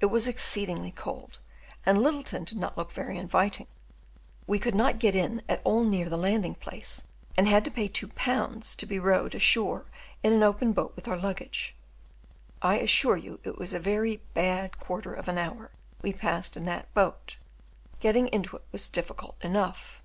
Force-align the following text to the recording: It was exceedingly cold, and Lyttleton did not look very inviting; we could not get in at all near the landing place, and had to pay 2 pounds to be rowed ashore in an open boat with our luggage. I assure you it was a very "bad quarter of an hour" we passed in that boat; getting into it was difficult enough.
It 0.00 0.06
was 0.06 0.26
exceedingly 0.26 0.90
cold, 0.90 1.38
and 1.86 1.96
Lyttleton 1.98 2.42
did 2.42 2.58
not 2.58 2.76
look 2.76 2.90
very 2.90 3.16
inviting; 3.16 3.68
we 4.44 4.58
could 4.58 4.74
not 4.74 4.98
get 4.98 5.14
in 5.14 5.40
at 5.48 5.62
all 5.64 5.84
near 5.84 6.08
the 6.10 6.16
landing 6.18 6.56
place, 6.56 7.04
and 7.36 7.46
had 7.46 7.64
to 7.66 7.70
pay 7.70 7.86
2 7.86 8.08
pounds 8.08 8.74
to 8.74 8.86
be 8.86 8.98
rowed 8.98 9.36
ashore 9.36 9.84
in 10.24 10.32
an 10.32 10.42
open 10.42 10.72
boat 10.72 10.96
with 10.96 11.06
our 11.06 11.16
luggage. 11.16 11.76
I 12.60 12.78
assure 12.78 13.16
you 13.16 13.38
it 13.44 13.56
was 13.56 13.72
a 13.72 13.78
very 13.78 14.16
"bad 14.34 14.80
quarter 14.80 15.14
of 15.14 15.28
an 15.28 15.38
hour" 15.38 15.70
we 16.00 16.12
passed 16.12 16.56
in 16.56 16.64
that 16.64 16.92
boat; 16.92 17.36
getting 18.00 18.26
into 18.32 18.56
it 18.56 18.64
was 18.72 18.90
difficult 18.90 19.36
enough. 19.44 20.02